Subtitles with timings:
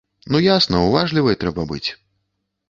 [0.35, 1.89] Ну ясна, уважлівай трэба быць.